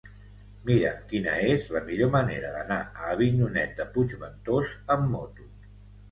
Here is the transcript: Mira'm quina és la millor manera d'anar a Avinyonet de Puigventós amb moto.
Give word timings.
Mira'm 0.67 1.01
quina 1.09 1.33
és 1.49 1.65
la 1.75 1.81
millor 1.89 2.07
manera 2.15 2.53
d'anar 2.55 2.77
a 3.01 3.11
Avinyonet 3.17 3.75
de 3.81 3.85
Puigventós 3.99 4.71
amb 4.97 5.13
moto. 5.17 5.47